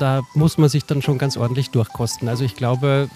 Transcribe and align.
da 0.00 0.22
muss 0.34 0.58
man 0.58 0.68
sich 0.68 0.84
dann 0.84 1.02
schon 1.02 1.18
ganz 1.18 1.36
ordentlich 1.36 1.70
durchkosten. 1.70 2.28
Also 2.28 2.44
ich 2.44 2.56
glaube, 2.56 3.08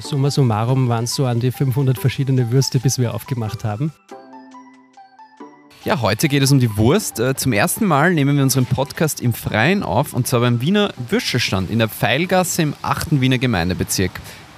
summa 0.00 0.30
summarum 0.30 0.88
waren 0.88 1.04
es 1.04 1.14
so 1.14 1.26
an 1.26 1.40
die 1.40 1.50
500 1.50 1.98
verschiedene 1.98 2.50
Würste, 2.50 2.78
bis 2.78 2.98
wir 2.98 3.14
aufgemacht 3.14 3.64
haben. 3.64 3.92
Ja, 5.84 6.00
heute 6.00 6.28
geht 6.28 6.44
es 6.44 6.52
um 6.52 6.60
die 6.60 6.76
Wurst. 6.76 7.18
Äh, 7.18 7.34
zum 7.34 7.52
ersten 7.52 7.86
Mal 7.86 8.14
nehmen 8.14 8.36
wir 8.36 8.44
unseren 8.44 8.66
Podcast 8.66 9.20
im 9.20 9.32
Freien 9.32 9.82
auf 9.82 10.12
und 10.12 10.28
zwar 10.28 10.38
beim 10.40 10.60
Wiener 10.60 10.94
Würstelstand 11.08 11.70
in 11.70 11.80
der 11.80 11.88
Pfeilgasse 11.88 12.62
im 12.62 12.74
8. 12.82 13.20
Wiener 13.20 13.38
Gemeindebezirk. 13.38 14.12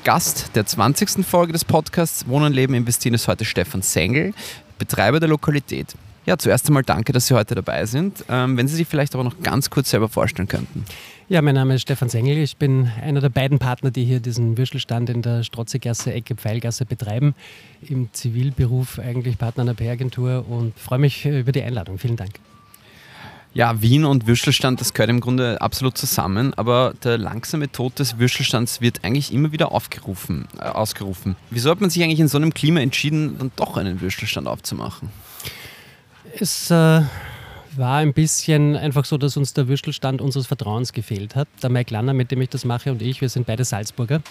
Gast 0.04 0.50
der 0.54 0.66
20. 0.66 1.24
Folge 1.24 1.54
des 1.54 1.64
Podcasts 1.64 2.28
Wohnen, 2.28 2.52
Leben, 2.52 2.74
Investieren 2.74 3.14
ist 3.14 3.26
heute 3.26 3.46
Stefan 3.46 3.80
Sengel, 3.80 4.34
Betreiber 4.78 5.18
der 5.18 5.30
Lokalität. 5.30 5.94
Ja, 6.26 6.36
zuerst 6.36 6.66
einmal 6.66 6.82
danke, 6.82 7.12
dass 7.12 7.26
Sie 7.26 7.34
heute 7.34 7.54
dabei 7.54 7.86
sind. 7.86 8.24
Ähm, 8.28 8.58
wenn 8.58 8.68
Sie 8.68 8.76
sich 8.76 8.86
vielleicht 8.86 9.14
aber 9.14 9.24
noch 9.24 9.40
ganz 9.42 9.70
kurz 9.70 9.90
selber 9.90 10.10
vorstellen 10.10 10.48
könnten. 10.48 10.84
Ja, 11.26 11.40
mein 11.40 11.54
Name 11.54 11.74
ist 11.74 11.82
Stefan 11.82 12.10
Sengel. 12.10 12.36
Ich 12.36 12.58
bin 12.58 12.90
einer 13.02 13.22
der 13.22 13.30
beiden 13.30 13.58
Partner, 13.58 13.90
die 13.90 14.04
hier 14.04 14.20
diesen 14.20 14.58
Würstelstand 14.58 15.08
in 15.08 15.22
der 15.22 15.42
Strotzegasse, 15.42 16.12
Ecke 16.12 16.34
Pfeilgasse 16.34 16.84
betreiben. 16.84 17.34
Im 17.88 18.12
Zivilberuf 18.12 18.98
eigentlich 18.98 19.38
Partner 19.38 19.62
einer 19.62 19.72
PR-Agentur 19.72 20.44
und 20.46 20.78
freue 20.78 20.98
mich 20.98 21.24
über 21.24 21.50
die 21.50 21.62
Einladung. 21.62 21.98
Vielen 21.98 22.16
Dank. 22.16 22.32
Ja, 23.54 23.80
Wien 23.80 24.04
und 24.04 24.26
Würstelstand, 24.26 24.82
das 24.82 24.92
gehört 24.92 25.08
im 25.08 25.20
Grunde 25.20 25.62
absolut 25.62 25.96
zusammen, 25.96 26.52
aber 26.54 26.92
der 27.04 27.16
langsame 27.16 27.72
Tod 27.72 27.98
des 28.00 28.18
Würstelstands 28.18 28.82
wird 28.82 29.02
eigentlich 29.02 29.32
immer 29.32 29.50
wieder 29.50 29.72
aufgerufen, 29.72 30.46
äh, 30.58 30.64
ausgerufen. 30.64 31.36
Wieso 31.50 31.70
hat 31.70 31.80
man 31.80 31.88
sich 31.88 32.02
eigentlich 32.02 32.20
in 32.20 32.28
so 32.28 32.36
einem 32.36 32.52
Klima 32.52 32.80
entschieden, 32.80 33.38
dann 33.38 33.50
doch 33.56 33.78
einen 33.78 34.02
Würstelstand 34.02 34.46
aufzumachen? 34.46 35.08
Es 36.38 36.70
äh, 36.70 37.02
war 37.76 37.98
ein 37.98 38.12
bisschen 38.12 38.76
einfach 38.76 39.04
so, 39.04 39.18
dass 39.18 39.36
uns 39.36 39.54
der 39.54 39.68
Würstelstand 39.68 40.20
unseres 40.20 40.46
Vertrauens 40.46 40.92
gefehlt 40.92 41.36
hat. 41.36 41.48
Der 41.62 41.70
Mike 41.70 41.92
Lanner, 41.92 42.14
mit 42.14 42.30
dem 42.30 42.40
ich 42.40 42.48
das 42.48 42.64
mache, 42.64 42.90
und 42.90 43.02
ich, 43.02 43.20
wir 43.20 43.28
sind 43.28 43.46
beide 43.46 43.64
Salzburger. 43.64 44.22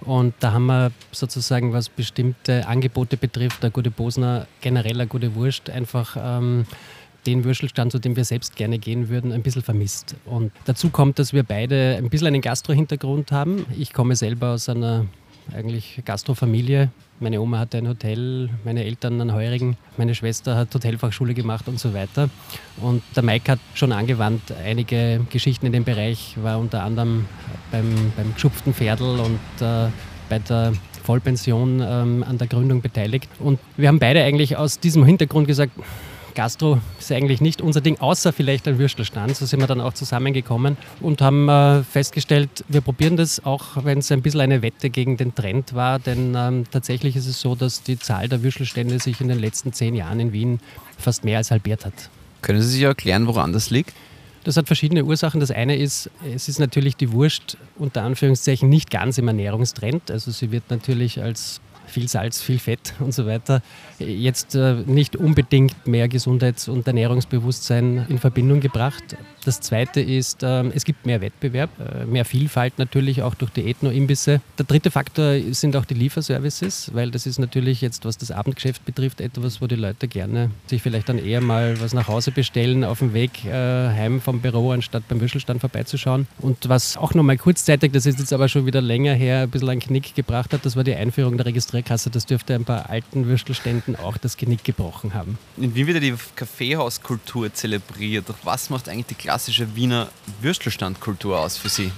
Und 0.00 0.34
da 0.40 0.52
haben 0.52 0.66
wir 0.66 0.92
sozusagen, 1.12 1.72
was 1.72 1.88
bestimmte 1.88 2.66
Angebote 2.66 3.16
betrifft, 3.16 3.62
der 3.62 3.70
gute 3.70 3.90
Bosner, 3.90 4.46
generell 4.60 5.00
eine 5.00 5.06
gute 5.06 5.34
Wurst, 5.34 5.70
einfach 5.70 6.16
ähm, 6.20 6.66
den 7.26 7.44
Würstelstand, 7.44 7.92
zu 7.92 7.98
dem 7.98 8.14
wir 8.14 8.24
selbst 8.24 8.56
gerne 8.56 8.78
gehen 8.78 9.08
würden, 9.08 9.32
ein 9.32 9.42
bisschen 9.42 9.62
vermisst. 9.62 10.14
Und 10.24 10.52
dazu 10.64 10.90
kommt, 10.90 11.18
dass 11.18 11.32
wir 11.32 11.42
beide 11.42 11.96
ein 11.96 12.08
bisschen 12.10 12.28
einen 12.28 12.42
Gastro-Hintergrund 12.42 13.32
haben. 13.32 13.66
Ich 13.78 13.92
komme 13.92 14.16
selber 14.16 14.50
aus 14.50 14.68
einer 14.68 15.06
eigentlich 15.52 16.02
Gastrofamilie. 16.04 16.90
Meine 17.18 17.40
Oma 17.40 17.58
hatte 17.60 17.78
ein 17.78 17.88
Hotel, 17.88 18.50
meine 18.64 18.84
Eltern 18.84 19.18
einen 19.20 19.32
Heurigen, 19.32 19.78
meine 19.96 20.14
Schwester 20.14 20.54
hat 20.54 20.74
Hotelfachschule 20.74 21.32
gemacht 21.32 21.66
und 21.66 21.80
so 21.80 21.94
weiter. 21.94 22.28
Und 22.82 23.02
der 23.14 23.22
Mike 23.22 23.52
hat 23.52 23.58
schon 23.72 23.92
angewandt 23.92 24.52
einige 24.64 25.24
Geschichten 25.30 25.64
in 25.64 25.72
dem 25.72 25.84
Bereich, 25.84 26.36
war 26.42 26.58
unter 26.58 26.82
anderem 26.82 27.24
beim, 27.72 28.12
beim 28.16 28.34
geschupften 28.34 28.74
Pferdl 28.74 29.20
und 29.20 29.66
äh, 29.66 29.88
bei 30.28 30.38
der 30.40 30.74
Vollpension 31.04 31.80
ähm, 31.80 32.22
an 32.28 32.36
der 32.36 32.48
Gründung 32.48 32.82
beteiligt. 32.82 33.30
Und 33.38 33.60
wir 33.78 33.88
haben 33.88 33.98
beide 33.98 34.22
eigentlich 34.22 34.58
aus 34.58 34.78
diesem 34.78 35.04
Hintergrund 35.06 35.46
gesagt, 35.46 35.72
Gastro 36.36 36.80
ist 37.00 37.10
eigentlich 37.10 37.40
nicht 37.40 37.60
unser 37.60 37.80
Ding, 37.80 37.98
außer 37.98 38.32
vielleicht 38.32 38.68
ein 38.68 38.78
Würstelstand. 38.78 39.34
So 39.34 39.46
sind 39.46 39.58
wir 39.58 39.66
dann 39.66 39.80
auch 39.80 39.94
zusammengekommen 39.94 40.76
und 41.00 41.20
haben 41.20 41.48
äh, 41.48 41.82
festgestellt, 41.82 42.64
wir 42.68 42.82
probieren 42.82 43.16
das, 43.16 43.44
auch 43.44 43.84
wenn 43.84 43.98
es 43.98 44.12
ein 44.12 44.22
bisschen 44.22 44.42
eine 44.42 44.62
Wette 44.62 44.90
gegen 44.90 45.16
den 45.16 45.34
Trend 45.34 45.74
war. 45.74 45.98
Denn 45.98 46.34
ähm, 46.36 46.64
tatsächlich 46.70 47.16
ist 47.16 47.26
es 47.26 47.40
so, 47.40 47.56
dass 47.56 47.82
die 47.82 47.98
Zahl 47.98 48.28
der 48.28 48.42
Würstelstände 48.44 49.00
sich 49.00 49.20
in 49.20 49.26
den 49.26 49.40
letzten 49.40 49.72
zehn 49.72 49.96
Jahren 49.96 50.20
in 50.20 50.32
Wien 50.32 50.60
fast 50.98 51.24
mehr 51.24 51.38
als 51.38 51.50
halbiert 51.50 51.84
hat. 51.84 52.10
Können 52.42 52.62
Sie 52.62 52.68
sich 52.68 52.82
erklären, 52.82 53.26
woran 53.26 53.52
das 53.52 53.70
liegt? 53.70 53.92
Das 54.44 54.56
hat 54.56 54.68
verschiedene 54.68 55.04
Ursachen. 55.04 55.40
Das 55.40 55.50
eine 55.50 55.76
ist, 55.76 56.08
es 56.32 56.48
ist 56.48 56.60
natürlich 56.60 56.96
die 56.96 57.10
Wurst 57.10 57.56
unter 57.76 58.02
Anführungszeichen 58.04 58.68
nicht 58.68 58.92
ganz 58.92 59.18
im 59.18 59.26
Ernährungstrend. 59.26 60.10
Also 60.10 60.30
sie 60.30 60.52
wird 60.52 60.70
natürlich 60.70 61.20
als 61.20 61.60
viel 61.86 62.08
Salz, 62.08 62.40
viel 62.40 62.58
Fett 62.58 62.94
und 63.00 63.12
so 63.12 63.26
weiter, 63.26 63.62
jetzt 63.98 64.54
äh, 64.54 64.74
nicht 64.86 65.16
unbedingt 65.16 65.86
mehr 65.86 66.08
Gesundheits- 66.08 66.68
und 66.68 66.86
Ernährungsbewusstsein 66.86 68.06
in 68.08 68.18
Verbindung 68.18 68.60
gebracht. 68.60 69.16
Das 69.46 69.60
Zweite 69.60 70.00
ist, 70.00 70.42
äh, 70.42 70.64
es 70.70 70.84
gibt 70.84 71.06
mehr 71.06 71.20
Wettbewerb, 71.20 71.70
äh, 71.78 72.04
mehr 72.04 72.24
Vielfalt 72.24 72.80
natürlich 72.80 73.22
auch 73.22 73.36
durch 73.36 73.52
die 73.52 73.70
Ethno-Imbisse. 73.70 74.40
Der 74.58 74.64
dritte 74.66 74.90
Faktor 74.90 75.36
sind 75.52 75.76
auch 75.76 75.84
die 75.84 75.94
Lieferservices, 75.94 76.90
weil 76.94 77.12
das 77.12 77.26
ist 77.26 77.38
natürlich 77.38 77.80
jetzt, 77.80 78.04
was 78.04 78.18
das 78.18 78.32
Abendgeschäft 78.32 78.84
betrifft, 78.84 79.20
etwas, 79.20 79.62
wo 79.62 79.68
die 79.68 79.76
Leute 79.76 80.08
gerne 80.08 80.50
sich 80.66 80.82
vielleicht 80.82 81.08
dann 81.08 81.18
eher 81.18 81.40
mal 81.40 81.80
was 81.80 81.94
nach 81.94 82.08
Hause 82.08 82.32
bestellen 82.32 82.82
auf 82.82 82.98
dem 82.98 83.14
Weg 83.14 83.44
heim 83.44 84.20
vom 84.20 84.40
Büro, 84.40 84.72
anstatt 84.72 85.06
beim 85.06 85.20
Würstelstand 85.20 85.60
vorbeizuschauen. 85.60 86.26
Und 86.40 86.68
was 86.68 86.96
auch 86.96 87.14
nochmal 87.14 87.36
kurzzeitig, 87.36 87.92
das 87.92 88.04
ist 88.04 88.18
jetzt 88.18 88.32
aber 88.32 88.48
schon 88.48 88.66
wieder 88.66 88.80
länger 88.80 89.14
her, 89.14 89.42
ein 89.42 89.50
bisschen 89.50 89.68
einen 89.68 89.80
Knick 89.80 90.16
gebracht 90.16 90.52
hat, 90.54 90.66
das 90.66 90.74
war 90.74 90.82
die 90.82 90.94
Einführung 90.94 91.36
der 91.36 91.46
Registrierung 91.46 91.84
Kasse, 91.84 92.10
das 92.10 92.26
dürfte 92.26 92.54
ein 92.56 92.64
paar 92.64 92.90
alten 92.90 93.26
Würstelständen 93.26 93.94
auch 93.94 94.16
das 94.16 94.36
Genick 94.36 94.64
gebrochen 94.64 95.14
haben. 95.14 95.38
In 95.56 95.72
Wien 95.76 95.86
wird 95.86 96.02
die 96.02 96.14
Kaffeehauskultur 96.34 97.54
zelebriert. 97.54 98.28
Doch 98.28 98.38
was 98.42 98.70
macht 98.70 98.88
eigentlich 98.88 99.06
die 99.06 99.26
klassische 99.36 99.76
Wiener 99.76 100.08
Würstelstandkultur 100.40 101.38
aus 101.38 101.58
für 101.58 101.68
Sie? 101.68 101.92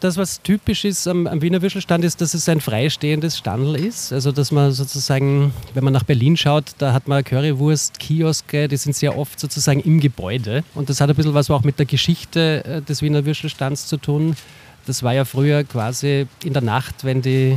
das, 0.00 0.18
was 0.18 0.42
typisch 0.42 0.84
ist 0.84 1.08
am, 1.08 1.26
am, 1.26 1.40
Wiener 1.40 1.62
Würstelstand, 1.62 2.04
ist, 2.04 2.20
dass 2.20 2.34
es 2.34 2.46
ein 2.46 2.60
freistehendes 2.60 3.38
Standel 3.38 3.74
ist. 3.74 4.12
Also, 4.12 4.30
dass 4.32 4.52
man 4.52 4.72
sozusagen, 4.72 5.54
wenn 5.72 5.82
man 5.82 5.94
nach 5.94 6.02
Berlin 6.02 6.36
schaut, 6.36 6.72
da 6.76 6.92
hat 6.92 7.08
man 7.08 7.24
Currywurst, 7.24 7.98
Kioske, 7.98 8.68
die 8.68 8.76
sind 8.76 8.94
sehr 8.94 9.16
oft 9.16 9.40
sozusagen 9.40 9.80
im 9.80 9.98
Gebäude. 9.98 10.62
Und 10.74 10.90
das 10.90 11.00
hat 11.00 11.08
ein 11.08 11.16
bisschen 11.16 11.32
was 11.32 11.50
auch 11.50 11.62
mit 11.62 11.78
der 11.78 11.86
Geschichte 11.86 12.62
äh, 12.66 12.82
des 12.82 13.00
Wiener 13.00 13.24
Würstelstands 13.24 13.86
zu 13.86 13.96
tun. 13.96 14.36
Das 14.84 15.02
war 15.02 15.14
ja 15.14 15.24
früher 15.24 15.64
quasi 15.64 16.26
in 16.44 16.52
der 16.52 16.60
Nacht, 16.60 17.04
wenn 17.04 17.22
die 17.22 17.56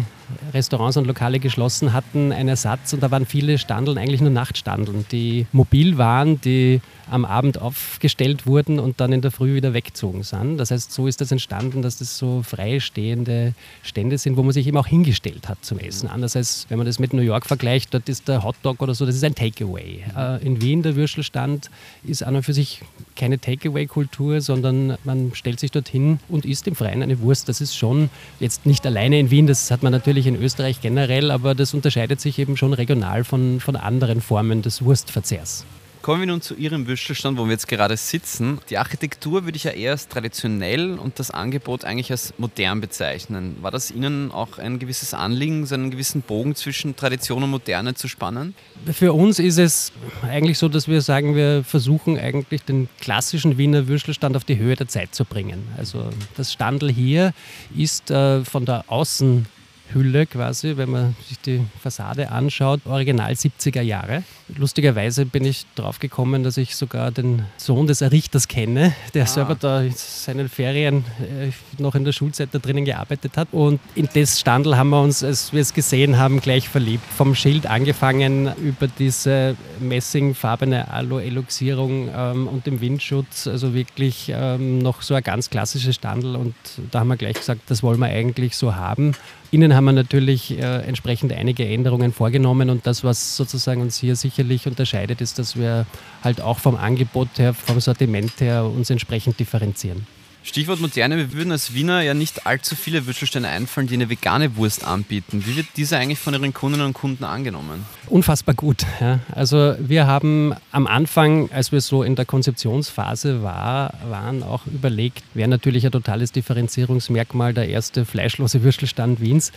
Restaurants 0.53 0.96
und 0.96 1.06
Lokale 1.06 1.40
geschlossen 1.40 1.91
hatten, 1.91 2.31
ein 2.31 2.47
Ersatz 2.47 2.94
und 2.94 3.03
da 3.03 3.12
waren 3.12 3.25
viele 3.25 3.58
Standeln 3.58 3.97
eigentlich 3.97 4.22
nur 4.22 4.29
Nachtstandeln, 4.29 5.06
die 5.12 5.47
mobil 5.52 5.97
waren, 5.97 6.40
die 6.40 6.79
am 7.09 7.23
Abend 7.25 7.62
aufgestellt 7.62 8.45
wurden 8.45 8.79
und 8.79 9.00
dann 9.00 9.13
in 9.13 9.22
der 9.22 9.31
Früh 9.31 9.56
wieder 9.56 9.73
weggezogen 9.73 10.23
sind. 10.23 10.57
Das 10.57 10.72
heißt, 10.72 10.91
so 10.91 11.07
ist 11.07 11.22
das 11.22 11.31
entstanden, 11.31 11.81
dass 11.81 11.97
das 11.97 12.18
so 12.18 12.44
freistehende 12.44 13.53
Stände 13.84 14.18
sind, 14.18 14.35
wo 14.35 14.44
man 14.44 14.51
sich 14.51 14.68
eben 14.68 14.78
auch 14.78 14.88
hingestellt 14.88 15.47
hat 15.47 15.63
zum 15.63 15.79
Essen. 15.79 16.09
Anders 16.09 16.35
als 16.35 16.66
wenn 16.69 16.78
man 16.78 16.88
das 16.88 17.00
mit 17.00 17.13
New 17.13 17.22
York 17.22 17.46
vergleicht, 17.46 17.94
dort 17.94 18.09
ist 18.09 18.28
der 18.28 18.44
Hotdog 18.44 18.81
oder 18.81 18.94
so, 18.94 19.06
das 19.06 19.16
ist 19.16 19.23
ein 19.23 19.35
Takeaway. 19.35 20.03
Äh, 20.16 20.46
in 20.46 20.62
Wien 20.62 20.81
der 20.81 20.96
Würstelstand 20.96 21.69
ist 22.03 22.23
an 22.23 22.35
und 22.35 22.44
für 22.44 22.53
sich 22.53 22.81
keine 23.16 23.40
Takeaway-Kultur, 23.40 24.41
sondern 24.41 24.97
man 25.03 25.31
stellt 25.34 25.59
sich 25.59 25.72
dorthin 25.72 26.19
und 26.28 26.46
isst 26.46 26.67
im 26.67 26.75
Freien 26.75 27.01
eine 27.01 27.19
Wurst. 27.22 27.50
Das 27.50 27.62
ist 27.62 27.75
schon 27.75 28.09
jetzt 28.40 28.66
nicht 28.66 28.85
alleine 28.85 29.19
in 29.19 29.31
Wien, 29.31 29.47
das 29.47 29.72
hat 29.72 29.84
man 29.84 29.91
natürlich 29.91 30.07
natürlich 30.07 30.28
in 30.28 30.41
Österreich 30.41 30.81
generell, 30.81 31.31
aber 31.31 31.53
das 31.53 31.73
unterscheidet 31.73 32.22
sich 32.22 32.40
eben 32.40 32.57
schon 32.57 32.73
regional 32.73 33.23
von, 33.23 33.59
von 33.59 33.75
anderen 33.75 34.22
Formen 34.22 34.62
des 34.62 34.81
Wurstverzehrs. 34.84 35.66
Kommen 36.07 36.22
wir 36.22 36.28
nun 36.28 36.40
zu 36.40 36.56
Ihrem 36.56 36.88
Würstelstand, 36.88 37.38
wo 37.38 37.44
wir 37.44 37.51
jetzt 37.51 37.68
gerade 37.68 37.97
sitzen. 37.97 38.59
Die 38.69 38.78
Architektur 38.78 39.44
würde 39.44 39.57
ich 39.57 39.66
ja 39.66 39.72
eher 39.72 39.91
als 39.91 40.07
traditionell 40.07 40.97
und 40.97 41.19
das 41.19 41.31
Angebot 41.31 41.84
eigentlich 41.84 42.12
als 42.12 42.34
modern 42.38 42.79
bezeichnen. 42.79 43.57
War 43.59 43.72
das 43.72 43.91
Ihnen 43.91 44.31
auch 44.31 44.57
ein 44.57 44.79
gewisses 44.79 45.13
Anliegen, 45.13 45.66
so 45.66 45.75
einen 45.75 45.91
gewissen 45.91 46.22
Bogen 46.22 46.56
zwischen 46.56 46.96
Tradition 46.96 47.44
und 47.44 47.50
Moderne 47.50 47.94
zu 47.94 48.07
spannen? 48.07 48.56
Für 48.90 49.12
uns 49.12 49.38
ist 49.38 49.57
es 49.57 49.91
eigentlich 50.22 50.57
so, 50.57 50.69
dass 50.69 50.88
wir 50.88 51.01
sagen, 51.01 51.35
wir 51.35 51.66
versuchen 51.66 52.17
eigentlich 52.17 52.63
den 52.63 52.88
klassischen 53.01 53.57
Wiener 53.57 53.90
Würstelstand 53.90 54.38
auf 54.38 54.46
die 54.46 54.57
Höhe 54.57 54.78
der 54.78 54.88
Zeit 54.88 55.13
zu 55.13 55.25
bringen. 55.25 55.67
Also 55.78 56.09
das 56.38 56.53
Standel 56.53 56.90
hier 56.90 57.34
ist 57.75 58.12
äh, 58.12 58.46
von 58.46 58.63
der 58.63 58.85
Außen 58.88 59.46
Hülle 59.94 60.25
quasi, 60.25 60.78
wenn 60.78 60.90
man 60.90 61.16
sich 61.28 61.40
die 61.40 61.62
Fassade 61.81 62.31
anschaut, 62.31 62.81
original 62.86 63.31
70er 63.31 63.81
Jahre. 63.81 64.24
Lustigerweise 64.56 65.25
bin 65.25 65.46
ich 65.46 65.66
drauf 65.75 66.00
gekommen, 66.00 66.44
dass 66.44 66.58
ich 66.58 66.75
sogar 66.75 67.12
den 67.12 67.44
Sohn 67.58 67.88
des 67.88 68.02
Errichters 68.02 68.47
kenne, 68.47 68.94
der 69.14 69.24
ah. 69.24 69.28
selber 69.28 69.56
da 69.56 69.82
in 69.82 69.94
seinen 69.96 70.50
Ferien 70.50 71.03
äh, 71.20 71.52
noch 71.82 71.96
in 71.96 72.06
der 72.06 72.14
Schulzeit 72.14 72.50
da 72.52 72.59
drinnen 72.59 72.85
gearbeitet 72.85 73.38
hat. 73.38 73.50
Und 73.52 73.79
in 73.96 74.08
das 74.14 74.40
Standel 74.40 74.78
haben 74.78 74.90
wir 74.90 75.02
uns, 75.02 75.23
als 75.23 75.52
wir 75.53 75.61
es 75.61 75.73
gesehen 75.73 76.17
haben, 76.17 76.40
gleich 76.40 76.70
verliebt. 76.70 77.03
Vom 77.16 77.35
Schild 77.35 77.66
angefangen 77.67 78.52
über 78.61 78.88
diese 78.88 79.58
messingfarbene 79.79 80.91
Alu-Eluxierung 80.91 82.09
ähm, 82.16 82.47
und 82.47 82.66
dem 82.66 82.79
Windschutz, 82.82 83.47
also 83.47 83.73
wirklich 83.73 84.32
ähm, 84.34 84.79
noch 84.79 85.02
so 85.02 85.14
ein 85.14 85.23
ganz 85.23 85.50
klassisches 85.50 85.96
Standel. 85.96 86.35
Und 86.35 86.56
da 86.91 87.02
haben 87.02 87.09
wir 87.09 87.17
gleich 87.17 87.35
gesagt, 87.35 87.61
das 87.67 87.84
wollen 87.84 88.00
wir 88.00 88.08
eigentlich 88.08 88.56
so 88.56 88.76
haben. 88.76 89.14
Innen 89.49 89.73
haben 89.73 89.85
wir 89.85 89.94
natürlich 89.94 90.58
äh, 90.58 90.82
entsprechend 90.82 91.32
einige 91.32 91.66
Änderungen 91.66 92.11
vorgenommen 92.11 92.70
und 92.70 92.85
das, 92.85 93.05
was 93.05 93.38
sozusagen 93.38 93.82
uns 93.82 93.97
hier 93.97 94.17
sicherlich 94.17 94.67
unterscheidet, 94.67 95.22
ist, 95.22 95.40
dass 95.40 95.55
wir 95.55 95.85
halt 96.22 96.41
auch 96.41 96.59
vom 96.59 96.76
Angebot 96.76 97.29
her, 97.38 97.53
vom 97.53 97.79
Sortiment 97.79 98.41
her 98.41 98.66
uns 98.66 98.90
entsprechend 98.90 99.40
differenzieren. 99.40 100.05
Stichwort 100.47 100.79
moderne, 100.79 101.17
wir 101.17 101.34
würden 101.34 101.52
als 101.52 101.73
Wiener 101.73 102.02
ja 102.02 102.14
nicht 102.14 102.47
allzu 102.47 102.76
viele 102.76 103.05
Würstelstände 103.05 103.49
einfallen, 103.49 103.88
die 103.88 103.96
eine 103.96 104.09
vegane 104.09 104.55
Wurst 104.55 104.85
anbieten. 104.85 105.44
Wie 105.46 105.58
wird 105.58 105.67
diese 105.76 105.97
eigentlich 105.97 106.20
von 106.20 106.34
Ihren 106.34 106.53
Kundinnen 106.53 106.88
und 106.88 106.94
Kunden 106.94 107.26
angenommen? 107.26 107.85
Unfassbar 108.08 108.55
gut. 108.55 108.85
Ja. 109.02 109.20
Also 109.35 109.76
wir 109.79 110.08
haben 110.08 110.53
am 110.72 110.88
Anfang, 110.88 111.52
als 111.52 111.73
wir 111.73 111.82
so 111.82 112.02
in 112.02 112.16
der 112.16 112.23
Konzeptionsphase 112.23 113.44
war, 113.44 113.94
waren, 114.09 114.41
auch 114.41 114.66
überlegt, 114.67 115.23
wäre 115.34 115.49
natürlich 115.49 115.85
ein 115.85 115.91
totales 115.91 116.32
Differenzierungsmerkmal 116.32 117.53
der 117.53 117.67
erste 117.67 118.05
fleischlose 118.05 118.64
Würstelstand 118.64 119.20
Wiens 119.20 119.52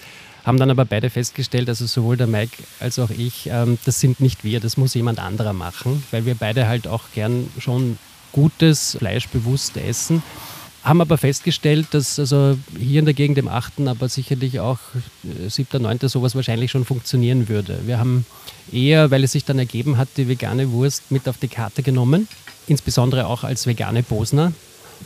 haben 0.45 0.59
dann 0.59 0.71
aber 0.71 0.87
beide 0.87 1.11
festgestellt, 1.11 1.69
also 1.69 1.85
sowohl 1.87 2.17
der 2.17 2.27
Mike 2.27 2.57
als 2.81 2.99
auch 2.99 3.11
ich, 3.11 3.49
ähm, 3.53 3.79
das 3.85 4.01
sind 4.01 4.21
nicht 4.21 4.43
wir, 4.43 4.59
das 4.59 4.79
muss 4.79 4.95
jemand 4.95 5.19
anderer 5.19 5.53
machen, 5.53 6.03
weil 6.11 6.25
wir 6.25 6.35
beide 6.35 6.67
halt 6.67 6.89
auch 6.89 7.05
gern 7.15 7.49
schon 7.59 7.99
gutes 8.33 8.97
Fleisch 8.99 9.29
bewusst 9.29 9.77
essen. 9.77 10.23
Haben 10.83 11.03
aber 11.03 11.19
festgestellt, 11.19 11.89
dass 11.91 12.19
also 12.19 12.57
hier 12.79 13.01
in 13.01 13.05
der 13.05 13.15
Gegend 13.15 13.37
im 13.37 13.49
8., 13.49 13.87
aber 13.87 14.09
sicherlich 14.09 14.61
auch 14.61 14.79
7., 15.47 15.67
äh, 15.73 15.79
9. 15.79 15.99
sowas 16.09 16.35
wahrscheinlich 16.35 16.71
schon 16.71 16.87
funktionieren 16.87 17.49
würde. 17.49 17.81
Wir 17.85 17.99
haben 17.99 18.25
eher, 18.73 19.11
weil 19.11 19.23
es 19.25 19.33
sich 19.33 19.45
dann 19.45 19.59
ergeben 19.59 19.99
hat, 19.99 20.09
die 20.17 20.29
vegane 20.29 20.71
Wurst 20.73 21.11
mit 21.11 21.29
auf 21.29 21.37
die 21.37 21.49
Karte 21.49 21.83
genommen, 21.83 22.29
insbesondere 22.67 23.27
auch 23.27 23.45
als 23.45 23.67
vegane 23.67 24.03
Bosner. 24.03 24.53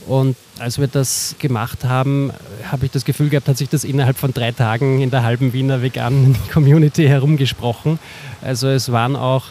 Und 0.06 0.36
als 0.58 0.78
wir 0.78 0.86
das 0.86 1.34
gemacht 1.38 1.84
haben, 1.84 2.32
habe 2.70 2.86
ich 2.86 2.92
das 2.92 3.04
Gefühl 3.04 3.28
gehabt, 3.28 3.48
hat 3.48 3.56
sich 3.56 3.68
das 3.68 3.84
innerhalb 3.84 4.16
von 4.16 4.32
drei 4.32 4.52
Tagen 4.52 5.00
in 5.00 5.10
der 5.10 5.22
halben 5.22 5.52
Wiener 5.52 5.82
veganen 5.82 6.36
Community 6.52 7.06
herumgesprochen. 7.06 7.98
Also 8.42 8.68
es 8.68 8.92
waren 8.92 9.16
auch 9.16 9.46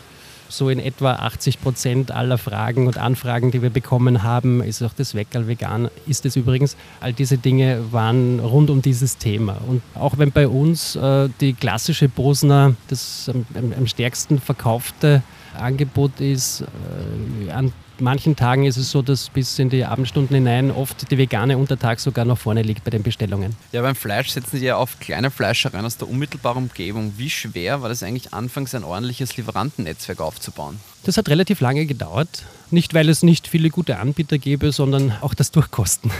so 0.58 0.70
in 0.70 0.80
etwa 0.80 1.14
80 1.14 1.62
Prozent 1.62 2.12
aller 2.12 2.38
Fragen 2.38 2.88
und 2.88 2.98
Anfragen, 2.98 3.52
die 3.52 3.62
wir 3.62 3.70
bekommen 3.70 4.24
haben, 4.24 4.62
ist 4.62 4.82
auch 4.84 4.94
das 4.94 5.16
Weckerl 5.16 5.48
vegan, 5.48 5.90
ist 6.08 6.26
es 6.26 6.36
übrigens. 6.36 6.78
All 7.00 7.14
diese 7.14 7.38
Dinge 7.38 7.92
waren 7.92 8.40
rund 8.40 8.70
um 8.70 8.82
dieses 8.82 9.18
Thema. 9.18 9.58
Und 9.68 9.82
auch 9.96 10.18
wenn 10.18 10.32
bei 10.32 10.48
uns 10.48 10.96
äh, 10.96 11.30
die 11.42 11.54
klassische 11.54 12.10
Bosner 12.10 12.76
das 12.88 13.30
am, 13.34 13.46
am, 13.78 13.88
stärksten 13.88 14.40
verkaufte 14.40 15.24
Angebot 15.58 16.20
ist, 16.20 16.62
äh, 16.62 17.52
an 17.52 17.74
manchen 18.04 18.36
Tagen 18.36 18.66
ist 18.66 18.78
es 18.78 18.92
so, 18.92 19.02
dass 19.02 19.30
bis 19.30 19.58
in 19.58 19.70
die 19.70 19.86
Abendstunden 19.86 20.36
hinein 20.36 20.70
oft 20.70 21.10
die 21.10 21.18
vegane 21.18 21.58
Untertag 21.58 22.00
sogar 22.00 22.26
noch 22.26 22.38
vorne 22.38 22.62
liegt 22.62 22.84
bei 22.84 22.92
den 22.92 23.02
Bestellungen. 23.02 23.56
Ja, 23.72 23.82
beim 23.82 23.96
Fleisch 23.96 24.30
setzen 24.30 24.60
Sie 24.60 24.66
ja 24.66 24.76
auf 24.76 25.00
kleine 25.00 25.32
Fleischereien 25.32 25.86
aus 25.86 25.98
der 25.98 26.10
unmittelbaren 26.10 26.64
Umgebung. 26.64 27.14
Wie 27.18 27.30
schwer 27.30 27.82
war 27.82 27.90
das 27.90 28.04
eigentlich 28.04 28.34
anfangs 28.34 28.76
ein 28.76 28.84
ordentliches 28.84 29.38
Lieferantennetzwerk 29.38 30.20
aufzubauen? 30.20 30.80
Das 31.04 31.18
hat 31.18 31.30
relativ 31.30 31.62
lange 31.62 31.86
gedauert. 31.86 32.44
Nicht, 32.70 32.94
weil 32.94 33.10
es 33.10 33.24
nicht 33.24 33.48
viele 33.48 33.70
gute 33.70 33.98
Anbieter 33.98 34.38
gäbe, 34.38 34.72
sondern 34.72 35.14
auch 35.22 35.34
das 35.34 35.52
Durchkosten. 35.52 36.12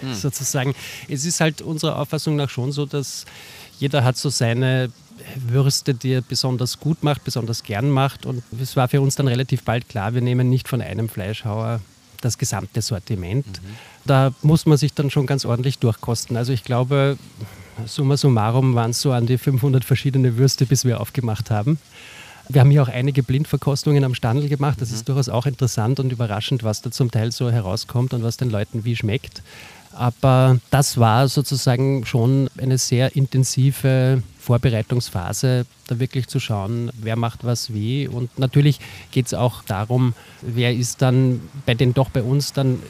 Hm. 0.00 0.14
Sozusagen. 0.14 0.74
Es 1.08 1.24
ist 1.24 1.40
halt 1.40 1.62
unserer 1.62 1.98
Auffassung 1.98 2.36
nach 2.36 2.50
schon 2.50 2.72
so, 2.72 2.86
dass 2.86 3.24
jeder 3.78 4.04
hat 4.04 4.16
so 4.16 4.28
seine 4.28 4.90
Würste, 5.36 5.94
die 5.94 6.12
er 6.12 6.22
besonders 6.22 6.80
gut 6.80 7.02
macht, 7.02 7.24
besonders 7.24 7.62
gern 7.62 7.90
macht. 7.90 8.26
Und 8.26 8.42
es 8.60 8.76
war 8.76 8.88
für 8.88 9.00
uns 9.00 9.16
dann 9.16 9.28
relativ 9.28 9.64
bald 9.64 9.88
klar, 9.88 10.14
wir 10.14 10.22
nehmen 10.22 10.48
nicht 10.48 10.68
von 10.68 10.80
einem 10.80 11.08
Fleischhauer 11.08 11.80
das 12.20 12.38
gesamte 12.38 12.82
Sortiment. 12.82 13.46
Mhm. 13.46 13.66
Da 14.04 14.32
muss 14.42 14.66
man 14.66 14.78
sich 14.78 14.92
dann 14.92 15.10
schon 15.10 15.26
ganz 15.26 15.44
ordentlich 15.44 15.78
durchkosten. 15.78 16.36
Also 16.36 16.52
ich 16.52 16.64
glaube, 16.64 17.16
summa 17.86 18.16
summarum 18.16 18.74
waren 18.74 18.90
es 18.90 19.00
so 19.00 19.12
an 19.12 19.26
die 19.26 19.38
500 19.38 19.84
verschiedene 19.84 20.36
Würste, 20.36 20.66
bis 20.66 20.84
wir 20.84 21.00
aufgemacht 21.00 21.50
haben. 21.50 21.78
Wir 22.48 22.62
haben 22.62 22.70
hier 22.70 22.82
auch 22.82 22.88
einige 22.88 23.22
Blindverkostungen 23.22 24.02
am 24.02 24.14
Standel 24.14 24.48
gemacht. 24.48 24.80
Das 24.80 24.90
mhm. 24.90 24.96
ist 24.96 25.08
durchaus 25.08 25.28
auch 25.28 25.46
interessant 25.46 26.00
und 26.00 26.12
überraschend, 26.12 26.64
was 26.64 26.82
da 26.82 26.90
zum 26.90 27.10
Teil 27.10 27.32
so 27.32 27.50
herauskommt 27.50 28.12
und 28.12 28.22
was 28.22 28.36
den 28.36 28.50
Leuten 28.50 28.84
wie 28.84 28.96
schmeckt. 28.96 29.42
Aber 29.92 30.58
das 30.70 30.98
war 30.98 31.28
sozusagen 31.28 32.04
schon 32.06 32.48
eine 32.58 32.78
sehr 32.78 33.16
intensive 33.16 34.22
Vorbereitungsphase, 34.40 35.66
da 35.86 36.00
wirklich 36.00 36.26
zu 36.26 36.40
schauen, 36.40 36.90
wer 36.94 37.16
macht 37.16 37.44
was 37.44 37.72
wie. 37.72 38.08
Und 38.08 38.38
natürlich 38.38 38.80
geht 39.10 39.26
es 39.26 39.34
auch 39.34 39.62
darum, 39.62 40.14
wer 40.42 40.74
ist 40.74 41.02
dann 41.02 41.40
bei 41.66 41.74
den 41.74 41.94
doch 41.94 42.10
bei 42.10 42.22
uns 42.22 42.52
dann 42.52 42.80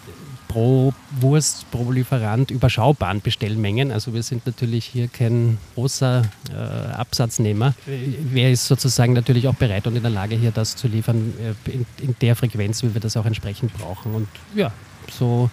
pro 0.51 0.93
Wurst, 1.21 1.71
pro 1.71 1.93
Lieferant 1.93 2.51
überschaubaren 2.51 3.21
Bestellmengen. 3.21 3.93
Also 3.93 4.15
wir 4.15 4.25
sind 4.25 4.47
natürlich 4.47 4.85
hier 4.85 5.07
kein 5.07 5.59
großer 5.75 6.23
äh, 6.51 6.93
Absatznehmer. 6.93 7.75
Wer 7.87 8.51
ist 8.51 8.67
sozusagen 8.67 9.13
natürlich 9.13 9.47
auch 9.47 9.55
bereit 9.55 9.87
und 9.87 9.95
in 9.95 10.03
der 10.03 10.11
Lage, 10.11 10.35
hier 10.35 10.51
das 10.51 10.75
zu 10.75 10.89
liefern 10.89 11.35
äh, 11.41 11.71
in, 11.71 11.87
in 12.03 12.17
der 12.21 12.35
Frequenz, 12.35 12.83
wie 12.83 12.93
wir 12.93 13.01
das 13.01 13.17
auch 13.17 13.27
entsprechend 13.27 13.73
brauchen. 13.75 14.13
Und 14.13 14.29
ja, 14.57 14.73
so 15.09 15.51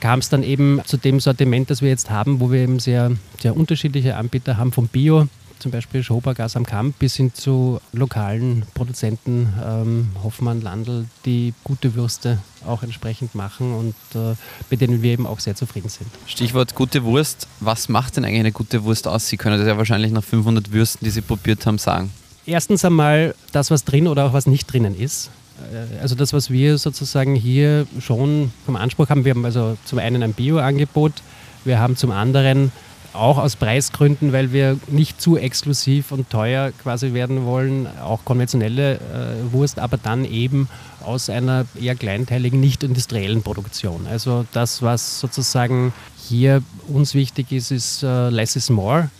kam 0.00 0.20
es 0.20 0.28
dann 0.28 0.42
eben 0.42 0.80
zu 0.84 0.96
dem 0.96 1.20
Sortiment, 1.20 1.70
das 1.70 1.82
wir 1.82 1.88
jetzt 1.88 2.10
haben, 2.10 2.40
wo 2.40 2.50
wir 2.50 2.60
eben 2.60 2.78
sehr, 2.78 3.12
sehr 3.40 3.56
unterschiedliche 3.56 4.16
Anbieter 4.16 4.56
haben, 4.56 4.72
vom 4.72 4.88
Bio, 4.88 5.28
zum 5.58 5.72
Beispiel 5.72 6.02
Schobergas 6.02 6.56
am 6.56 6.66
Kamp, 6.66 6.98
bis 6.98 7.16
hin 7.16 7.32
zu 7.34 7.80
lokalen 7.92 8.64
Produzenten, 8.74 9.52
ähm, 9.64 10.08
Hoffmann, 10.22 10.60
Landl, 10.60 11.06
die 11.24 11.54
gute 11.64 11.94
Würste 11.94 12.38
auch 12.66 12.82
entsprechend 12.82 13.34
machen 13.34 13.72
und 13.74 13.94
äh, 14.14 14.34
bei 14.68 14.76
denen 14.76 15.02
wir 15.02 15.12
eben 15.12 15.26
auch 15.26 15.40
sehr 15.40 15.54
zufrieden 15.54 15.88
sind. 15.88 16.08
Stichwort 16.26 16.74
gute 16.74 17.04
Wurst. 17.04 17.48
Was 17.60 17.88
macht 17.88 18.16
denn 18.16 18.24
eigentlich 18.24 18.40
eine 18.40 18.52
gute 18.52 18.84
Wurst 18.84 19.08
aus? 19.08 19.28
Sie 19.28 19.36
können 19.36 19.58
das 19.58 19.66
ja 19.66 19.76
wahrscheinlich 19.76 20.12
nach 20.12 20.24
500 20.24 20.72
Würsten, 20.72 21.04
die 21.04 21.10
Sie 21.10 21.22
probiert 21.22 21.64
haben, 21.66 21.78
sagen. 21.78 22.10
Erstens 22.44 22.84
einmal 22.84 23.34
das, 23.52 23.70
was 23.70 23.84
drin 23.84 24.06
oder 24.06 24.26
auch 24.26 24.32
was 24.32 24.46
nicht 24.46 24.72
drinnen 24.72 24.96
ist. 24.98 25.30
Äh, 25.72 26.00
also 26.00 26.14
das, 26.14 26.32
was 26.32 26.50
wir 26.50 26.78
sozusagen 26.78 27.34
hier 27.34 27.86
schon 28.00 28.52
vom 28.64 28.76
Anspruch 28.76 29.08
haben, 29.08 29.24
wir 29.24 29.34
haben 29.34 29.44
also 29.44 29.76
zum 29.84 29.98
einen 29.98 30.22
ein 30.22 30.32
Bio-Angebot, 30.32 31.12
wir 31.64 31.78
haben 31.78 31.96
zum 31.96 32.10
anderen 32.10 32.72
auch 33.12 33.38
aus 33.38 33.56
Preisgründen, 33.56 34.32
weil 34.32 34.52
wir 34.52 34.78
nicht 34.88 35.20
zu 35.20 35.36
exklusiv 35.36 36.12
und 36.12 36.28
teuer 36.30 36.72
quasi 36.82 37.14
werden 37.14 37.46
wollen, 37.46 37.86
auch 38.00 38.24
konventionelle 38.24 38.96
äh, 38.96 39.52
Wurst, 39.52 39.78
aber 39.78 39.96
dann 39.96 40.24
eben 40.24 40.68
aus 41.02 41.30
einer 41.30 41.66
eher 41.80 41.94
kleinteiligen, 41.94 42.60
nicht 42.60 42.82
industriellen 42.82 43.42
Produktion. 43.42 44.06
Also 44.06 44.44
das, 44.52 44.82
was 44.82 45.20
sozusagen 45.20 45.92
hier 46.28 46.62
uns 46.88 47.14
wichtig 47.14 47.52
ist, 47.52 47.70
ist 47.70 48.02
uh, 48.02 48.28
less 48.28 48.56
is 48.56 48.70
more. 48.70 49.10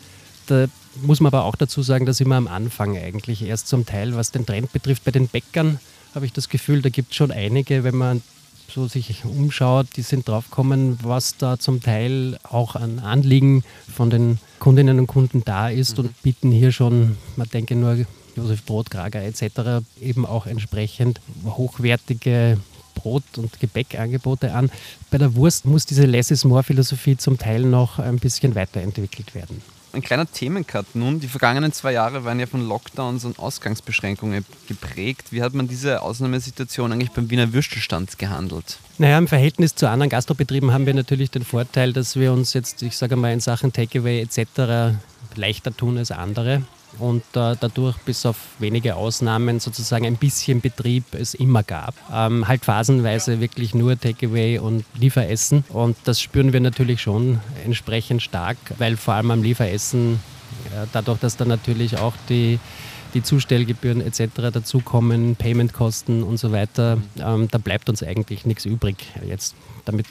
Da 0.47 0.67
muss 1.03 1.21
man 1.21 1.33
aber 1.33 1.45
auch 1.45 1.55
dazu 1.55 1.83
sagen, 1.83 2.07
dass 2.07 2.21
immer 2.21 2.37
am 2.37 2.49
Anfang 2.49 2.97
eigentlich 2.97 3.43
erst 3.43 3.69
zum 3.69 3.87
Teil, 3.87 4.17
was 4.17 4.33
den 4.33 4.47
Trend 4.47 4.73
betrifft, 4.73 5.05
bei 5.05 5.11
den 5.11 5.29
Bäckern 5.29 5.79
habe 6.17 6.27
ich 6.27 6.33
das 6.33 6.49
Gefühl, 6.49 6.83
da 6.83 6.89
gibt 6.89 7.11
es 7.11 7.17
schon 7.17 7.31
einige, 7.31 7.85
wenn 7.85 7.95
man 7.95 8.23
so 8.69 8.89
sich 8.89 9.25
umschaut, 9.25 9.87
die 9.97 10.03
sind 10.03 10.27
draufgekommen, 10.27 10.99
was 11.03 11.37
da 11.37 11.59
zum 11.59 11.83
Teil 11.83 12.39
auch 12.43 12.75
an 12.75 12.99
Anliegen 12.99 13.63
von 13.95 14.11
den 14.11 14.39
Kundinnen 14.59 14.99
und 14.99 15.07
Kunden 15.07 15.45
da 15.45 15.69
ist 15.69 15.99
mhm. 15.99 16.05
und 16.05 16.23
bieten 16.23 16.51
hier 16.51 16.73
schon, 16.73 17.17
man 17.37 17.49
denke 17.51 17.77
nur 17.77 17.99
Josef 18.35 18.65
Brotkrager 18.65 19.23
etc., 19.23 19.85
eben 20.01 20.27
auch 20.27 20.47
entsprechend 20.47 21.21
hochwertige 21.45 22.59
Brot- 22.95 23.37
und 23.37 23.61
Gebäckangebote 23.61 24.53
an. 24.55 24.71
Bei 25.11 25.19
der 25.19 25.35
Wurst 25.35 25.67
muss 25.67 25.85
diese 25.85 26.07
Less 26.07 26.31
is 26.31 26.45
More 26.45 26.63
Philosophie 26.63 27.17
zum 27.17 27.39
Teil 27.39 27.63
noch 27.63 27.99
ein 27.99 28.19
bisschen 28.19 28.55
weiterentwickelt 28.55 29.35
werden 29.35 29.63
ein 29.97 30.03
kleiner 30.03 30.31
Themencut 30.31 30.95
nun. 30.95 31.21
Die 31.21 31.27
vergangenen 31.27 31.73
zwei 31.73 31.93
Jahre 31.93 32.25
waren 32.25 32.39
ja 32.39 32.47
von 32.47 32.67
Lockdowns 32.67 33.25
und 33.25 33.39
Ausgangsbeschränkungen 33.39 34.45
geprägt. 34.69 35.33
Wie 35.33 35.43
hat 35.43 35.55
man 35.55 35.67
diese 35.67 36.03
Ausnahmesituation 36.03 36.93
eigentlich 36.93 37.11
beim 37.11 37.31
Wiener 37.31 37.53
Würstelstand 37.53 38.19
gehandelt? 38.19 38.79
Naja, 38.99 39.19
im 39.19 39.27
Verhältnis 39.27 39.75
zu 39.75 39.89
anderen 39.89 40.11
Gastrobetrieben 40.11 40.73
haben 40.73 40.87
wir 40.87 40.95
natürlich 40.95 41.31
den 41.31 41.45
Vorteil, 41.45 41.93
dass 41.93 42.17
wir 42.17 42.33
uns 42.33 42.53
jetzt, 42.53 42.83
ich 42.83 42.97
sage 42.97 43.17
mal, 43.17 43.33
in 43.33 43.41
Sachen 43.41 43.73
Takeaway 43.73 44.21
etc. 44.21 44.97
leichter 45.35 45.77
tun 45.77 45.99
als 45.99 46.11
andere 46.11 46.63
und 46.99 47.23
äh, 47.35 47.57
dadurch 47.59 47.97
bis 47.99 48.27
auf 48.27 48.37
wenige 48.59 48.97
Ausnahmen 48.97 49.61
sozusagen 49.61 50.07
ein 50.07 50.17
bisschen 50.17 50.61
Betrieb 50.61 51.05
es 51.13 51.35
immer 51.35 51.63
gab. 51.63 51.95
Ähm, 52.13 52.47
halt 52.49 52.65
phasenweise 52.65 53.41
wirklich 53.41 53.75
nur 53.75 53.99
Takeaway 53.99 54.59
und 54.59 54.85
Lieferessen 54.99 55.65
und 55.69 55.97
das 56.05 56.21
spüren 56.21 56.53
wir 56.53 56.61
natürlich 56.61 57.01
schon 57.01 57.41
entsprechend 57.65 58.23
stark, 58.23 58.57
weil 58.79 58.97
vor 58.97 59.15
allem 59.15 59.31
am 59.31 59.43
Lieferessen, 59.43 60.21
äh, 60.67 60.87
dadurch, 60.93 61.19
dass 61.21 61.37
dann 61.37 61.49
natürlich 61.49 61.99
auch 61.99 62.15
die 62.29 62.59
die 63.15 63.23
Zustellgebühren 63.23 64.03
etc. 64.03 64.53
dazukommen, 64.53 65.37
Paymentkosten 65.37 66.23
und 66.23 66.37
so 66.37 66.53
weiter, 66.53 66.99
ähm, 67.19 67.49
da 67.51 67.57
bleibt 67.57 67.89
uns 67.89 68.03
eigentlich 68.03 68.45
nichts 68.45 68.67
übrig. 68.67 68.97
Jetzt 69.27 69.55
damit 69.87 70.07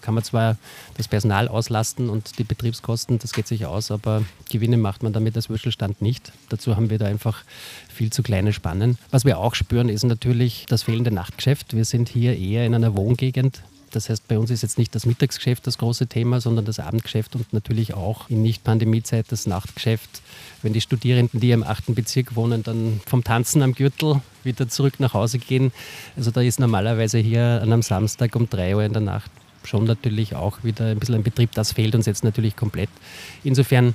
kann 0.00 0.14
man 0.14 0.24
zwar 0.24 0.56
das 0.96 1.08
Personal 1.08 1.48
auslasten 1.48 2.10
und 2.10 2.38
die 2.38 2.44
Betriebskosten, 2.44 3.18
das 3.18 3.32
geht 3.32 3.46
sich 3.46 3.66
aus, 3.66 3.90
aber 3.90 4.22
Gewinne 4.50 4.76
macht 4.76 5.02
man 5.02 5.12
damit 5.12 5.36
als 5.36 5.48
Würstelstand 5.48 6.02
nicht. 6.02 6.32
Dazu 6.48 6.76
haben 6.76 6.90
wir 6.90 6.98
da 6.98 7.06
einfach 7.06 7.44
viel 7.88 8.10
zu 8.10 8.22
kleine 8.22 8.52
Spannen. 8.52 8.98
Was 9.10 9.24
wir 9.24 9.38
auch 9.38 9.54
spüren, 9.54 9.88
ist 9.88 10.04
natürlich 10.04 10.66
das 10.68 10.82
fehlende 10.84 11.10
Nachtgeschäft. 11.10 11.74
Wir 11.74 11.84
sind 11.84 12.08
hier 12.08 12.36
eher 12.36 12.66
in 12.66 12.74
einer 12.74 12.96
Wohngegend. 12.96 13.62
Das 13.90 14.08
heißt, 14.08 14.28
bei 14.28 14.38
uns 14.38 14.50
ist 14.50 14.62
jetzt 14.62 14.78
nicht 14.78 14.94
das 14.94 15.04
Mittagsgeschäft 15.04 15.66
das 15.66 15.78
große 15.78 16.06
Thema, 16.06 16.40
sondern 16.40 16.64
das 16.64 16.78
Abendgeschäft 16.78 17.34
und 17.34 17.52
natürlich 17.52 17.94
auch 17.94 18.30
in 18.30 18.42
Nicht-Pandemie-Zeit 18.42 19.26
das 19.30 19.46
Nachtgeschäft. 19.46 20.22
Wenn 20.62 20.72
die 20.72 20.80
Studierenden, 20.80 21.40
die 21.40 21.50
im 21.50 21.64
achten 21.64 21.94
Bezirk 21.94 22.36
wohnen, 22.36 22.62
dann 22.62 23.00
vom 23.06 23.24
Tanzen 23.24 23.62
am 23.62 23.74
Gürtel 23.74 24.20
wieder 24.44 24.68
zurück 24.68 25.00
nach 25.00 25.14
Hause 25.14 25.38
gehen. 25.38 25.72
Also 26.16 26.30
da 26.30 26.40
ist 26.40 26.60
normalerweise 26.60 27.18
hier 27.18 27.60
an 27.62 27.72
einem 27.72 27.82
Samstag 27.82 28.36
um 28.36 28.48
drei 28.48 28.76
Uhr 28.76 28.84
in 28.84 28.92
der 28.92 29.02
Nacht 29.02 29.30
schon 29.66 29.84
natürlich 29.84 30.34
auch 30.34 30.62
wieder 30.62 30.86
ein 30.86 30.98
bisschen 30.98 31.16
ein 31.16 31.22
Betrieb. 31.22 31.52
Das 31.52 31.72
fehlt 31.72 31.94
uns 31.94 32.06
jetzt 32.06 32.24
natürlich 32.24 32.56
komplett. 32.56 32.90
Insofern 33.44 33.94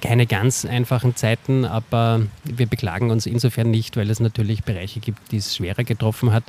keine 0.00 0.26
ganz 0.26 0.64
einfachen 0.64 1.16
Zeiten, 1.16 1.64
aber 1.64 2.20
wir 2.44 2.66
beklagen 2.66 3.10
uns 3.10 3.26
insofern 3.26 3.70
nicht, 3.70 3.96
weil 3.96 4.08
es 4.08 4.20
natürlich 4.20 4.62
Bereiche 4.62 5.00
gibt, 5.00 5.32
die 5.32 5.38
es 5.38 5.56
schwerer 5.56 5.82
getroffen 5.82 6.32
hat. 6.32 6.44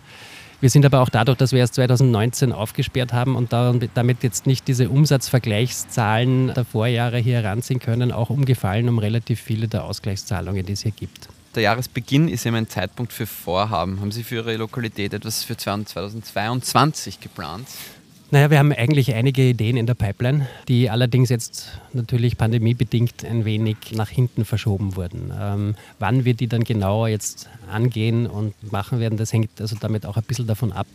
Wir 0.60 0.70
sind 0.70 0.86
aber 0.86 1.00
auch 1.00 1.10
dadurch, 1.10 1.39
dass 1.39 1.53
wir 1.53 1.60
erst 1.60 1.74
2019 1.74 2.51
aufgesperrt 2.51 3.13
haben 3.13 3.36
und 3.36 3.51
damit 3.51 4.22
jetzt 4.22 4.46
nicht 4.46 4.67
diese 4.67 4.89
Umsatzvergleichszahlen 4.89 6.53
der 6.53 6.65
Vorjahre 6.65 7.17
hier 7.17 7.41
heranziehen 7.41 7.79
können, 7.79 8.12
auch 8.12 8.29
umgefallen 8.29 8.88
um 8.88 9.00
relativ 9.00 9.41
viele 9.41 9.67
der 9.67 9.86
Ausgleichszahlungen, 9.86 10.63
die 10.63 10.74
es 10.74 10.84
hier 10.84 10.91
gibt. 10.91 11.29
Der 11.55 11.63
Jahresbeginn 11.63 12.27
ist 12.27 12.43
ja 12.43 12.53
ein 12.53 12.70
Zeitpunkt 12.70 13.12
für 13.12 13.25
Vorhaben. 13.25 14.00
Haben 14.00 14.12
Sie 14.12 14.24
für 14.24 14.36
Ihre 14.36 14.55
Lokalität 14.55 15.15
etwas 15.15 15.43
für 15.43 15.58
2022 15.58 17.20
geplant? 17.20 17.67
Naja, 18.33 18.50
wir 18.50 18.59
haben 18.59 18.71
eigentlich 18.71 19.13
einige 19.13 19.41
Ideen 19.41 19.75
in 19.75 19.85
der 19.85 19.93
Pipeline, 19.93 20.47
die 20.69 20.89
allerdings 20.89 21.27
jetzt 21.27 21.67
natürlich 21.91 22.38
pandemiebedingt 22.38 23.25
ein 23.25 23.43
wenig 23.43 23.75
nach 23.91 24.07
hinten 24.07 24.45
verschoben 24.45 24.95
wurden. 24.95 25.33
Ähm, 25.38 25.75
wann 26.00 26.23
wir 26.23 26.33
die 26.33 26.47
dann 26.47 26.63
genauer 26.63 27.09
jetzt 27.09 27.50
angehen 27.69 28.27
und 28.27 28.53
machen 28.71 29.01
werden, 29.01 29.17
das 29.17 29.33
hängt 29.33 29.59
also 29.59 29.75
damit 29.77 30.05
auch 30.05 30.15
ein 30.15 30.23
bisschen 30.23 30.47
davon 30.47 30.71
ab, 30.71 30.88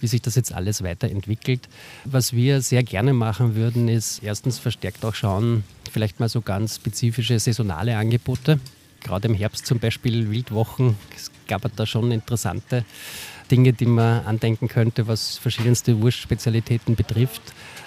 wie 0.00 0.08
sich 0.08 0.20
das 0.20 0.34
jetzt 0.34 0.52
alles 0.52 0.82
weiterentwickelt. 0.82 1.68
Was 2.06 2.32
wir 2.32 2.60
sehr 2.60 2.82
gerne 2.82 3.12
machen 3.12 3.54
würden, 3.54 3.86
ist 3.86 4.24
erstens 4.24 4.58
verstärkt 4.58 5.04
auch 5.04 5.14
schauen, 5.14 5.62
vielleicht 5.92 6.18
mal 6.18 6.28
so 6.28 6.40
ganz 6.40 6.74
spezifische 6.74 7.38
saisonale 7.38 7.96
Angebote. 7.96 8.58
Gerade 9.04 9.28
im 9.28 9.34
Herbst 9.34 9.64
zum 9.64 9.78
Beispiel 9.78 10.28
Wildwochen, 10.28 10.96
es 11.50 11.62
gab 11.62 11.76
da 11.76 11.84
schon 11.84 12.12
interessante 12.12 12.84
Dinge, 13.50 13.72
die 13.72 13.86
man 13.86 14.24
andenken 14.24 14.68
könnte, 14.68 15.08
was 15.08 15.36
verschiedenste 15.36 16.00
Wurstspezialitäten 16.00 16.94
betrifft. 16.94 17.42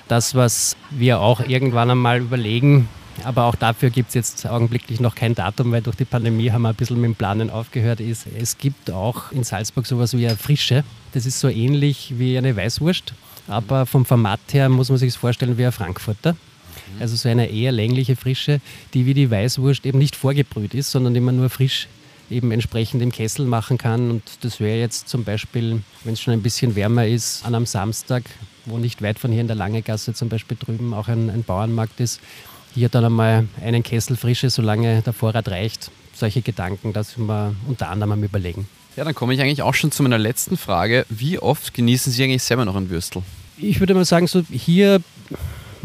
Das, 0.10 0.36
was 0.36 0.76
wir 0.90 1.22
auch 1.22 1.40
irgendwann 1.48 1.90
einmal 1.90 2.20
überlegen, 2.20 2.90
aber 3.24 3.46
auch 3.46 3.56
dafür 3.56 3.90
gibt 3.90 4.10
es 4.10 4.16
jetzt 4.16 4.46
augenblicklich 4.46 5.00
noch 5.00 5.16
kein 5.16 5.34
Datum, 5.34 5.72
weil 5.72 5.82
durch 5.82 5.96
die 5.96 6.04
Pandemie 6.04 6.52
haben 6.52 6.64
wir 6.64 6.70
ein 6.70 6.76
bisschen 6.76 7.00
mit 7.00 7.06
dem 7.06 7.16
Planen 7.16 7.50
aufgehört. 7.50 8.02
Ist, 8.02 8.28
es 8.38 8.58
gibt 8.58 8.92
auch 8.92 9.32
in 9.32 9.46
Salzburg 9.46 9.86
sowas 9.86 10.18
wie 10.18 10.28
eine 10.28 10.36
Frische. 10.36 10.84
Das 11.14 11.26
ist 11.26 11.40
so 11.40 11.48
ähnlich 11.48 12.16
wie 12.18 12.38
eine 12.38 12.58
Weißwurst, 12.58 13.14
aber 13.48 13.86
vom 13.86 14.06
Format 14.06 14.42
her 14.52 14.68
muss 14.68 14.90
man 14.90 14.98
sich 14.98 15.10
es 15.10 15.16
vorstellen 15.16 15.58
wie 15.58 15.66
ein 15.66 15.72
Frankfurter. 15.72 16.36
Also 17.00 17.16
so 17.16 17.30
eine 17.30 17.50
eher 17.50 17.72
längliche 17.72 18.18
Frische, 18.18 18.60
die 18.94 19.06
wie 19.06 19.14
die 19.14 19.32
Weißwurst 19.32 19.86
eben 19.86 20.00
nicht 20.00 20.18
vorgebrüht 20.18 20.74
ist, 20.74 20.92
sondern 20.92 21.16
immer 21.16 21.32
nur 21.32 21.50
frisch 21.50 21.88
eben 22.30 22.52
entsprechend 22.52 23.02
im 23.02 23.12
Kessel 23.12 23.46
machen 23.46 23.78
kann. 23.78 24.10
Und 24.10 24.24
das 24.42 24.60
wäre 24.60 24.80
jetzt 24.80 25.10
zum 25.10 25.24
Beispiel, 25.24 25.82
wenn 26.04 26.14
es 26.14 26.22
schon 26.22 26.34
ein 26.34 26.42
bisschen 26.42 26.76
wärmer 26.76 27.08
ist, 27.08 27.46
an 27.46 27.56
einem 27.56 27.66
Samstag, 27.66 28.24
wo 28.66 28.78
nicht 28.78 29.02
weit 29.02 29.20
von 29.20 29.32
hier 29.32 29.42
in 29.42 29.48
der 29.48 29.56
Langegasse 29.56 30.14
zum 30.14 30.30
Beispiel 30.30 30.58
drüben 30.60 30.94
auch 30.94 31.08
ein, 31.08 31.30
ein 31.30 31.44
Bauernmarkt 31.44 32.00
ist, 32.00 32.20
hier 32.74 32.90
dann 32.90 33.06
einmal 33.06 33.48
einen 33.62 33.84
Kessel 33.84 34.16
Frische, 34.16 34.50
solange 34.50 35.02
der 35.02 35.14
Vorrat 35.14 35.48
reicht. 35.50 35.92
Solche 36.16 36.42
Gedanken, 36.42 36.94
das 36.94 37.18
wir 37.18 37.56
unter 37.68 37.90
anderem 37.90 38.14
am 38.14 38.24
Überlegen. 38.24 38.68
Ja, 38.96 39.04
dann 39.04 39.16
komme 39.16 39.34
ich 39.34 39.42
eigentlich 39.42 39.64
auch 39.64 39.74
schon 39.74 39.92
zu 39.92 40.04
meiner 40.04 40.20
letzten 40.20 40.58
Frage. 40.58 41.06
Wie 41.10 41.40
oft 41.40 41.74
genießen 41.74 42.12
Sie 42.12 42.24
eigentlich 42.24 42.44
selber 42.44 42.66
noch 42.66 42.76
ein 42.76 42.92
Würstel? 42.92 43.24
Ich 43.58 43.80
würde 43.80 43.96
mal 43.96 44.06
sagen, 44.06 44.28
so 44.28 44.44
hier 44.52 45.02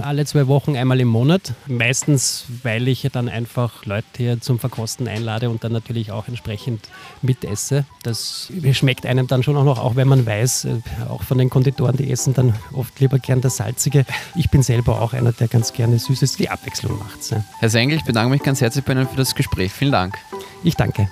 alle 0.01 0.25
zwei 0.25 0.47
Wochen 0.47 0.77
einmal 0.77 1.01
im 1.01 1.09
Monat. 1.09 1.55
Meistens, 1.67 2.45
weil 2.63 2.89
ich 2.89 3.09
dann 3.13 3.29
einfach 3.29 3.85
Leute 3.85 4.07
hier 4.17 4.41
zum 4.41 4.59
Verkosten 4.59 5.09
einlade 5.09 5.51
und 5.51 5.65
dann 5.65 5.73
natürlich 5.73 6.13
auch 6.13 6.29
entsprechend 6.29 6.89
mitesse. 7.23 7.85
Das 8.03 8.53
schmeckt 8.73 9.07
einem 9.07 9.27
dann 9.27 9.43
schon 9.43 9.57
auch 9.57 9.65
noch, 9.65 9.79
auch 9.79 9.97
wenn 9.97 10.09
man 10.09 10.27
weiß, 10.27 10.67
äh, 10.67 10.81
auch 11.09 11.23
von 11.23 11.39
den 11.39 11.51
Konditoren, 11.51 11.97
die 11.97 12.11
essen 12.11 12.35
dann 12.35 12.55
oft 12.73 12.99
lieber 13.01 13.19
gern 13.19 13.41
das 13.41 13.57
Salzige. 13.57 14.05
Ich 14.35 14.51
bin 14.51 14.63
selber 14.63 15.01
auch 15.01 15.13
einer, 15.13 15.33
der 15.33 15.49
ganz 15.49 15.73
gerne 15.73 15.99
Süßes. 15.99 16.37
Die 16.37 16.51
Abwechslung 16.51 16.99
macht. 16.99 17.19
Herr 17.59 17.69
Sengel, 17.69 17.97
ich 17.97 18.05
bedanke 18.05 18.31
mich 18.31 18.43
ganz 18.43 18.61
herzlich 18.61 18.85
bei 18.85 18.93
Ihnen 18.93 19.09
für 19.09 19.17
das 19.17 19.35
Gespräch. 19.35 19.73
Vielen 19.73 19.93
Dank. 19.93 20.17
Ich 20.63 20.77
danke. 20.77 21.09